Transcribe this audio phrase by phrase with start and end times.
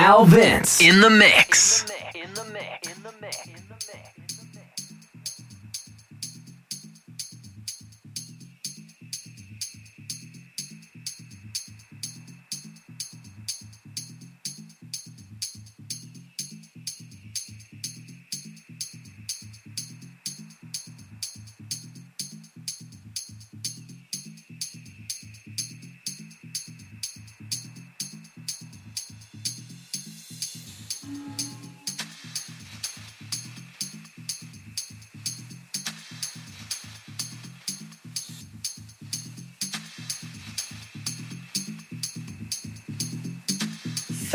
[0.00, 1.84] Al Vince in the mix.
[2.14, 2.88] In the mix.
[2.88, 3.46] In the mix.
[3.46, 3.67] In the mix.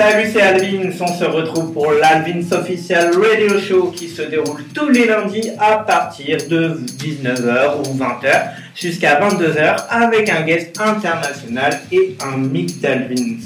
[0.06, 0.90] Salut, c'est Alvin.
[1.00, 5.78] On se retrouve pour l'Alvin's Official Radio Show qui se déroule tous les lundis à
[5.78, 13.38] partir de 19h ou 20h jusqu'à 22h avec un guest international et un mix d'Alvins.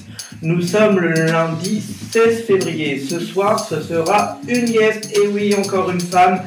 [0.42, 1.80] Nous sommes le lundi
[2.12, 3.05] 16 février.
[3.08, 6.42] Ce soir, ce sera une guest, et oui, encore une femme,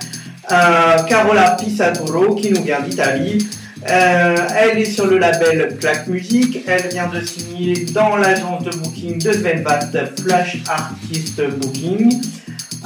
[0.50, 3.46] euh, Carola Pisatoro, qui nous vient d'Italie.
[3.90, 6.60] Euh, elle est sur le label Clack Music.
[6.66, 12.20] Elle vient de signer dans l'agence de booking de Sven Vatt, Flash Artist Booking.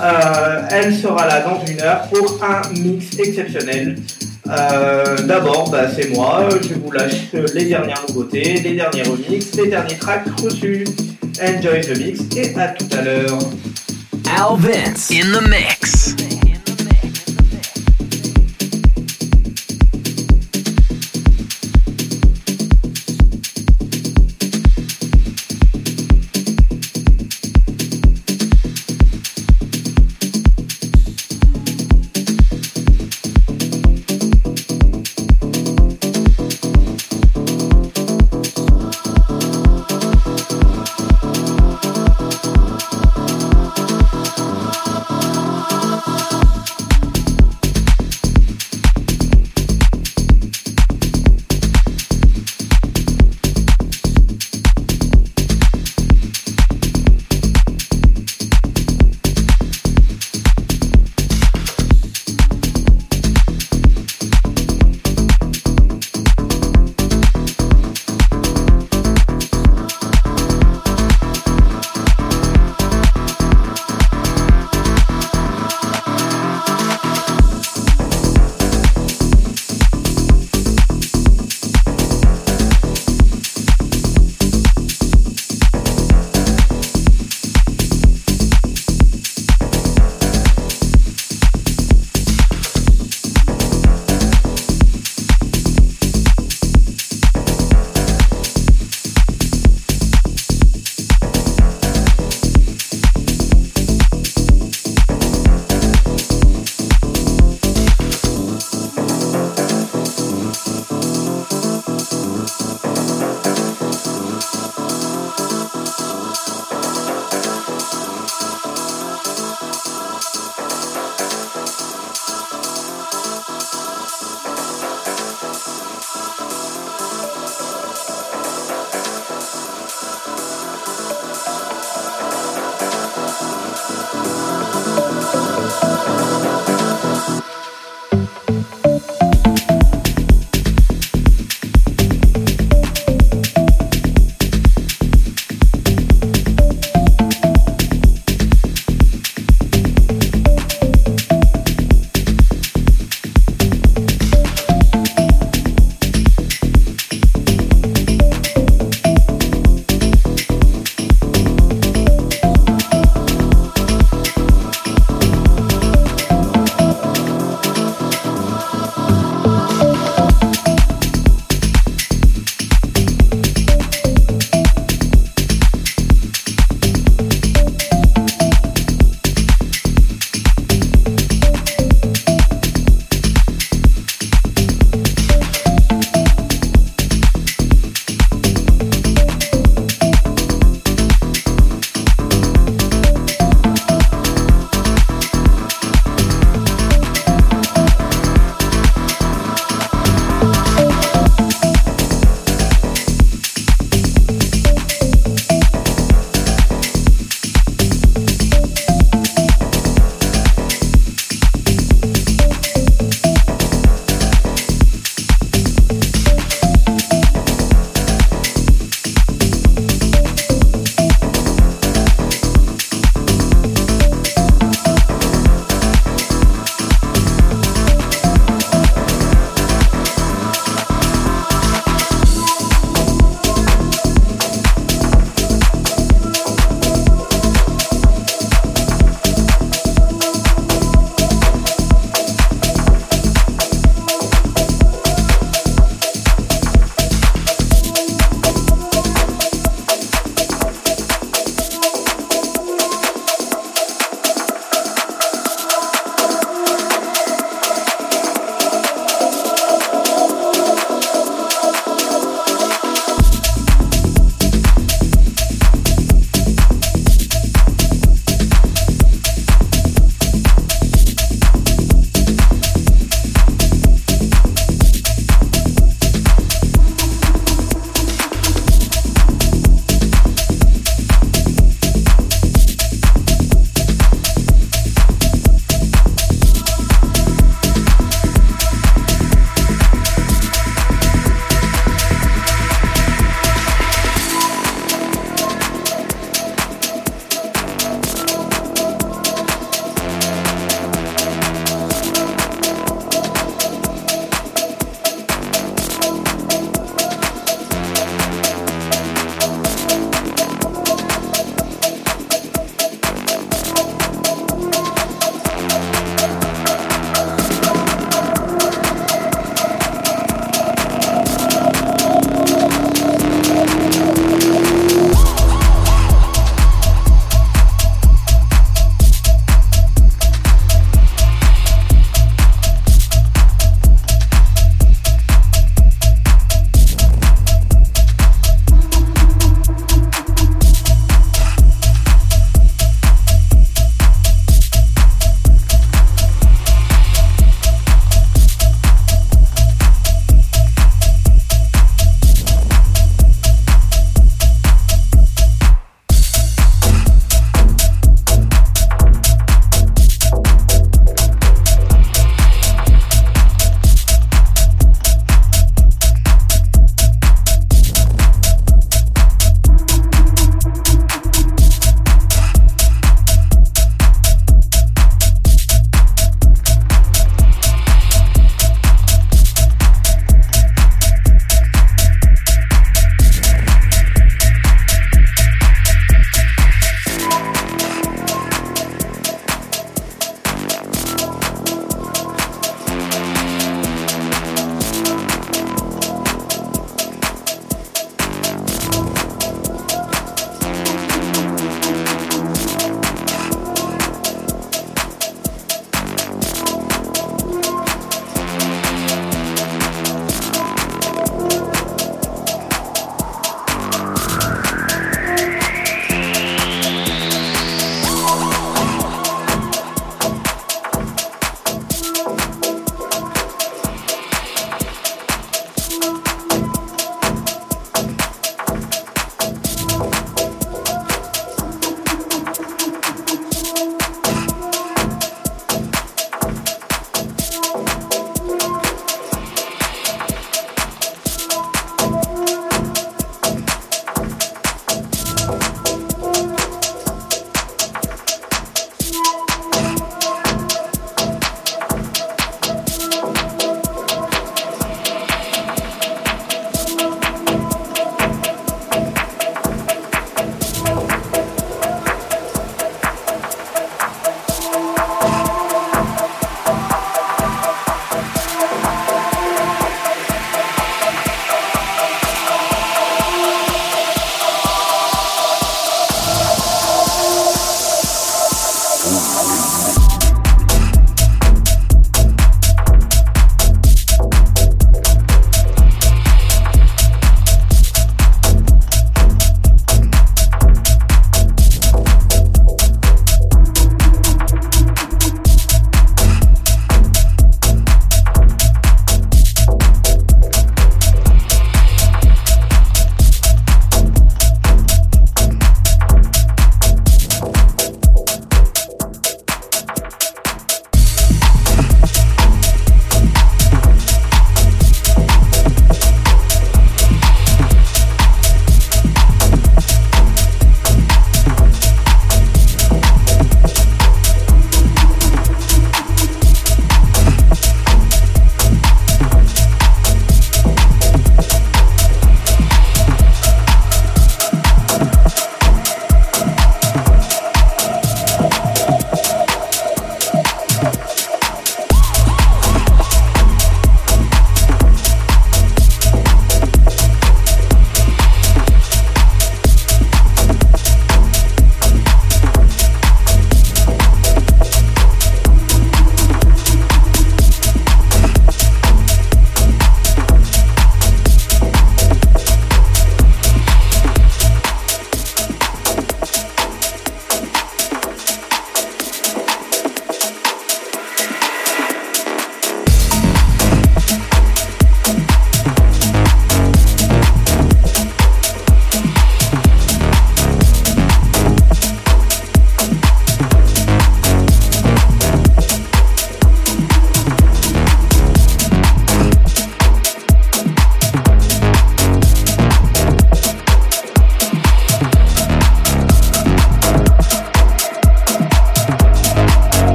[0.00, 3.98] Euh, elle sera là dans une heure pour un mix exceptionnel.
[4.48, 6.48] Euh, D'abord, bah, c'est moi.
[6.62, 10.84] Je vous lâche les dernières nouveautés, les derniers remix, les derniers tracks reçus.
[11.42, 13.38] Enjoy the mix et à tout à l'heure.
[14.36, 15.10] Al Vince.
[15.10, 16.23] In the mix.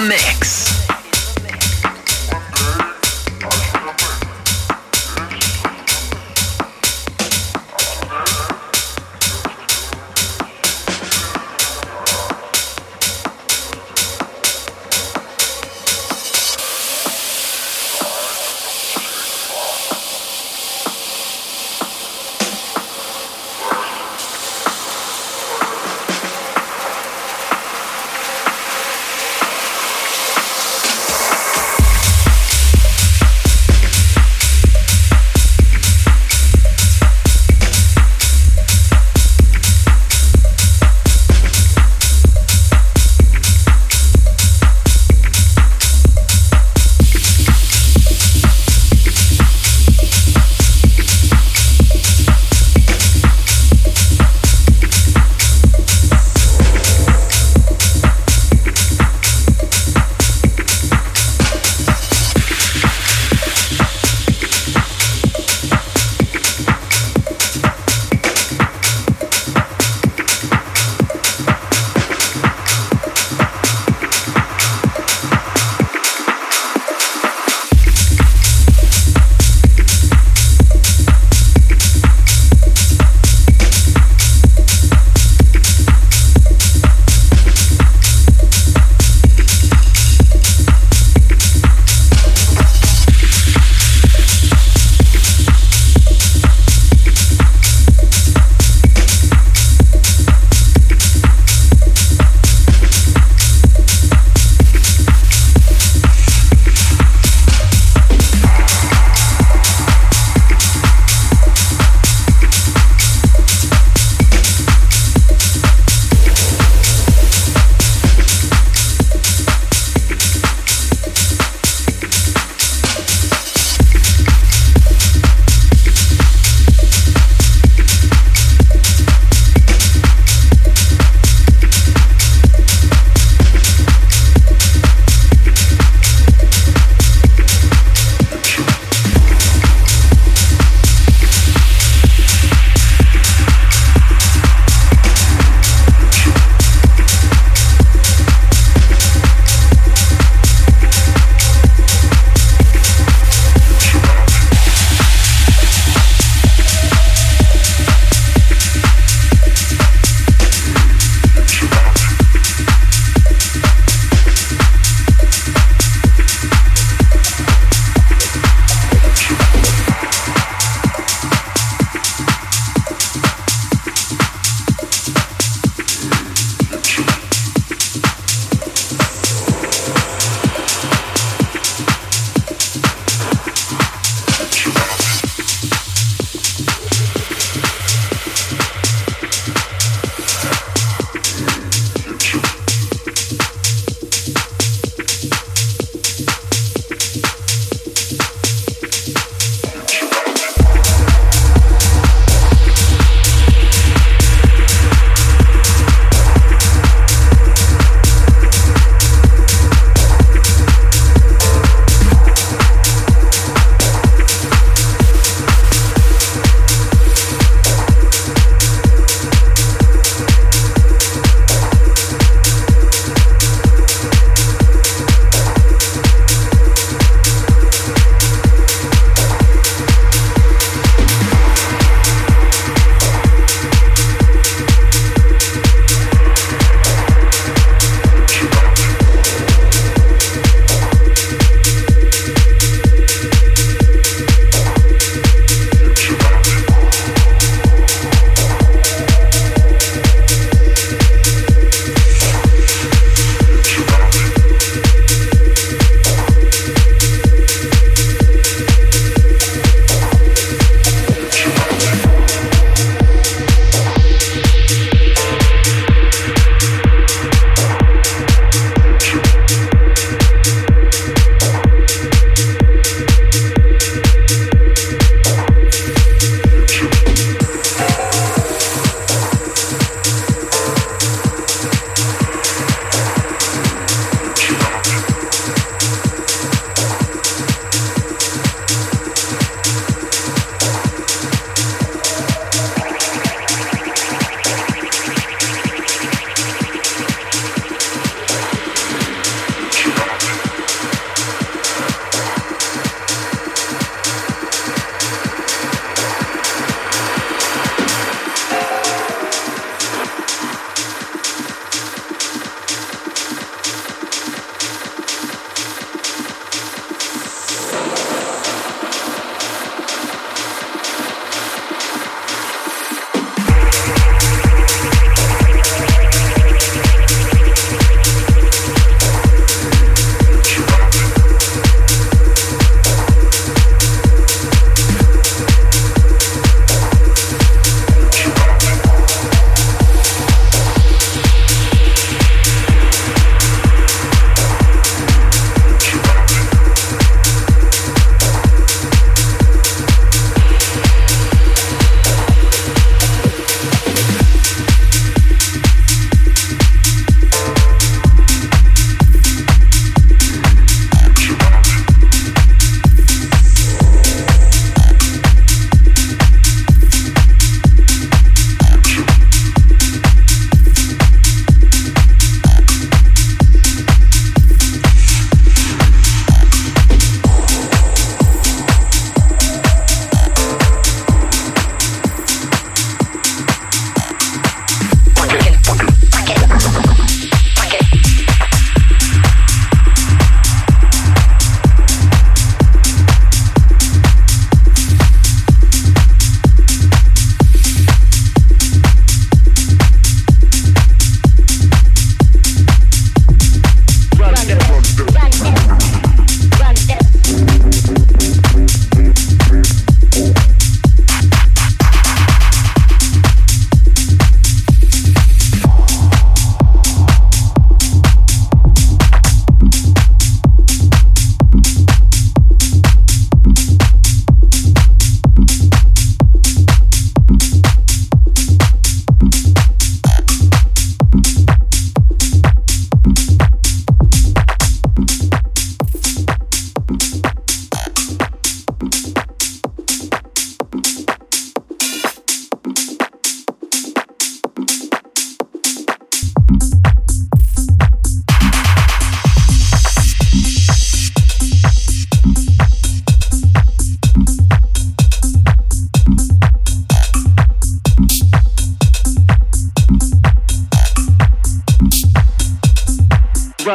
[0.00, 0.29] The mix.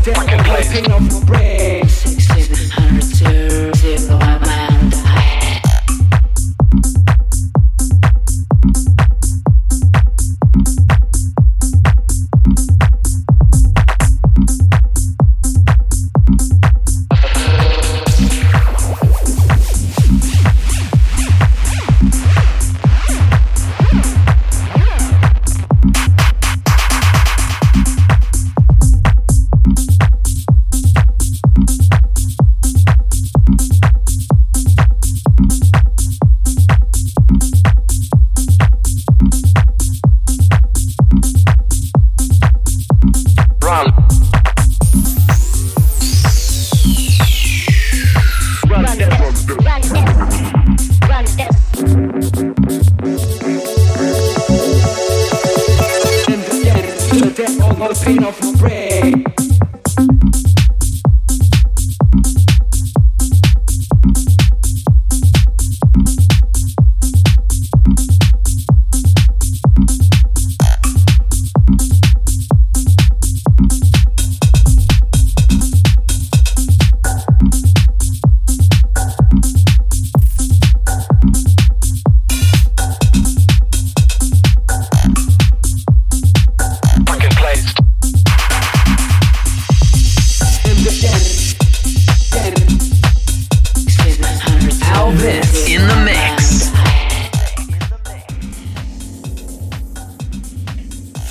[0.06, 1.45] Up my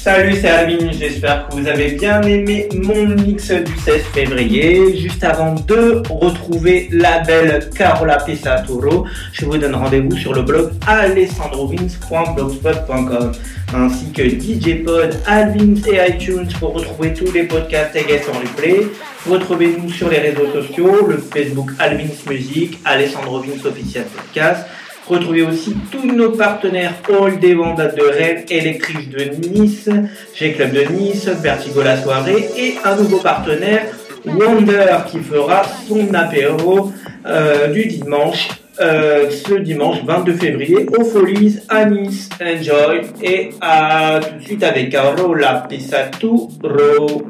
[0.06, 4.95] Salut, c'est Alvin, j'espère que vous avez bien aimé mon mix du 16 février.
[4.97, 10.74] Juste avant de retrouver la belle Carola Pesatoro, je vous donne rendez-vous sur le blog
[10.86, 13.32] alessandrovins.blogspot.com
[13.74, 18.38] ainsi que DJ Pod, Alvins et iTunes pour retrouver tous les podcasts et guests en
[18.38, 18.86] replay.
[19.28, 24.68] Retrouvez-nous sur les réseaux sociaux, le Facebook Alvins Music, Alessandro Official Podcast
[25.08, 29.88] Retrouvez aussi tous nos partenaires All des Vendades de Rennes, Electric de Nice,
[30.34, 33.84] G-Club de Nice, Vertigo la soirée et un nouveau partenaire
[34.26, 36.91] Wonder qui fera son apéro
[37.28, 38.47] euh, du dimanche,
[38.80, 42.30] euh, ce dimanche 22 février aux Folies à Nice.
[42.41, 47.22] Enjoy et à tout de suite avec Caro la Pisaturo.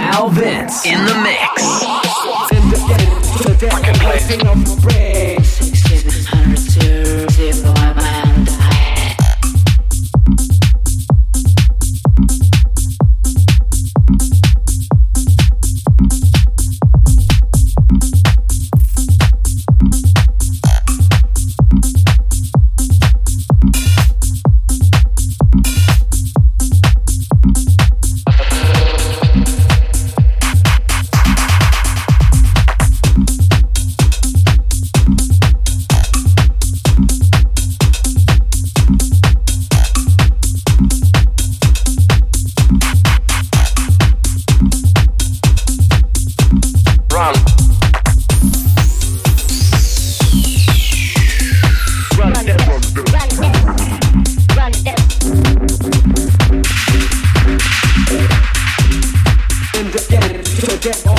[0.00, 1.84] Alvin in the mix.
[7.34, 8.03] see if the light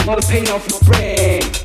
[0.08, 1.65] all the pain off your brain.